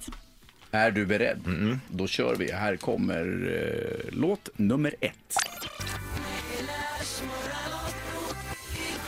Är 0.70 0.90
du 0.90 1.06
beredd? 1.06 1.40
Då 1.88 2.06
kör 2.06 2.36
vi. 2.36 2.52
Här 2.52 2.76
kommer 2.76 3.24
eh, 3.24 4.08
låt 4.12 4.48
nummer 4.56 4.94
ett. 5.00 5.36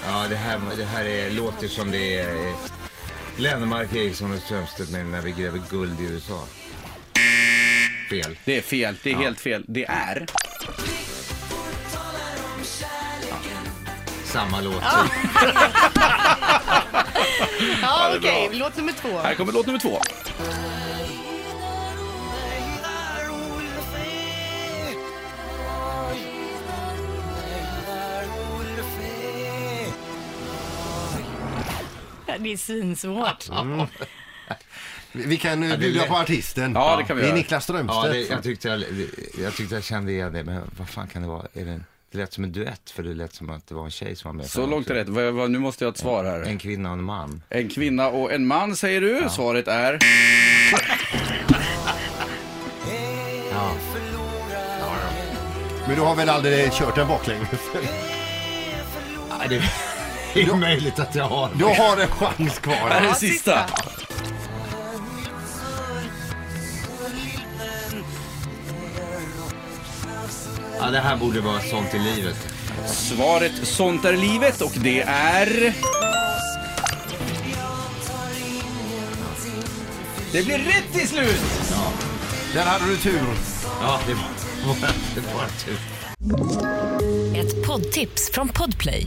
Ja, 0.06 0.26
det 0.28 0.36
här, 0.36 0.60
det 0.76 0.84
här 0.84 1.04
är, 1.04 1.30
låter 1.30 1.68
som 1.68 1.90
det 1.90 2.18
är 2.18 2.46
eh, 2.46 2.54
Lennmark, 3.36 3.94
Eriksson 3.94 4.32
och 4.32 4.38
Strömstedt 4.38 4.90
med 4.90 5.06
När 5.06 5.22
vi 5.22 5.30
gräver 5.32 5.60
guld 5.70 6.00
i 6.00 6.04
USA. 6.04 6.44
Fel. 8.10 8.38
Det 8.44 8.58
är 8.58 8.62
fel. 8.62 8.96
Det 9.02 9.10
är 9.12 9.16
helt 9.16 9.40
fel. 9.40 9.64
Det 9.68 9.84
är... 9.84 10.26
Samma 14.24 14.60
låt. 14.60 14.82
Ja, 17.82 18.10
är 18.14 18.18
okej. 18.18 18.48
bra. 18.48 18.58
Låt 18.58 18.76
nummer 18.76 18.92
två. 18.92 19.18
Här 19.18 19.34
kommer 19.34 19.52
låt 19.52 19.66
nummer 19.66 19.78
två. 19.78 20.00
Det 32.38 32.52
är 32.52 32.56
svinsvårt. 32.56 33.48
Vi 35.12 35.26
vi 35.26 35.36
kan 35.36 35.62
eh, 35.62 35.70
är 35.72 35.78
bjuda 35.78 36.00
lätt. 36.00 36.08
på 36.10 36.16
artisten. 36.16 36.72
Ja, 36.74 36.96
det 36.96 37.04
kan 37.04 37.16
vi 37.16 37.22
Det 37.22 37.26
är 37.26 37.30
göra. 37.30 37.36
Niklas 37.38 37.68
Ja, 37.68 37.74
Strömstedt. 37.74 38.12
det, 38.12 38.34
jag, 38.34 38.42
tyckte 38.42 38.68
jag, 38.68 38.84
jag 39.44 39.54
tyckte 39.54 39.74
jag 39.74 39.84
kände 39.84 40.12
igen 40.12 40.32
det, 40.32 40.44
men 40.44 40.60
vad 40.78 40.88
fan 40.88 41.08
kan 41.08 41.22
det 41.22 41.28
vara? 41.28 41.46
Är 41.54 41.64
det, 41.64 41.80
det 42.12 42.18
lät 42.18 42.32
som 42.32 42.44
en 42.44 42.52
duett, 42.52 42.90
för 42.90 43.02
det 43.02 43.14
lät 43.14 43.34
som 43.34 43.50
att 43.50 43.66
det 43.66 43.74
var 43.74 43.84
en 43.84 43.90
tjej 43.90 44.16
som 44.16 44.28
var 44.28 44.34
med. 44.34 44.46
Så 44.50 44.66
långt 44.66 44.90
är 44.90 44.94
rätt. 44.94 45.08
Nu 45.50 45.58
måste 45.58 45.84
jag 45.84 45.88
ha 45.88 45.92
ett 45.92 45.98
svar 45.98 46.24
här. 46.24 46.40
En 46.42 46.58
kvinna 46.58 46.88
och 46.92 46.98
en 46.98 47.04
man. 47.04 47.42
En 47.48 47.68
kvinna 47.68 48.08
och 48.08 48.32
en 48.32 48.46
man 48.46 48.76
säger 48.76 49.00
du. 49.00 49.26
Svaret 49.30 49.68
är... 49.68 49.98
Ja. 53.50 53.72
Men 55.86 55.96
du 55.96 56.02
har 56.02 56.14
väl 56.14 56.28
aldrig 56.28 56.72
kört 56.72 56.94
den 56.94 57.08
baklänges? 57.08 57.48
Ja, 60.36 60.40
det 60.44 60.50
är 60.50 60.56
möjligt 60.56 60.98
att 60.98 61.14
jag 61.14 61.24
har. 61.24 61.50
Du 61.54 61.64
har 61.64 61.96
en 61.96 62.08
chans 62.08 62.58
kvar. 62.58 62.74
Här 62.74 62.90
är 62.90 62.94
Ja, 63.04 63.06
den 63.06 63.14
sista. 63.14 63.58
Ja, 70.80 70.90
det 70.90 71.00
här 71.00 71.16
borde 71.16 71.40
vara 71.40 71.60
sånt 71.60 71.94
i 71.94 71.98
livet. 71.98 72.36
Svaret 72.86 73.52
Sånt 73.62 74.04
är 74.04 74.16
livet 74.16 74.60
och 74.60 74.72
det 74.74 75.00
är... 75.08 75.74
Det 80.32 80.44
blir 80.44 80.58
rätt 80.58 80.92
till 80.92 81.08
slut! 81.08 81.42
Där 82.54 82.62
hade 82.64 82.86
du 82.86 82.96
tur. 82.96 83.20
Ja, 83.80 84.00
det 84.06 84.14
var, 84.14 84.88
det 85.14 85.20
var 85.20 85.46
tur. 85.64 85.78
Ett 87.40 87.66
poddtips 87.66 88.30
från 88.32 88.48
Podplay. 88.48 89.06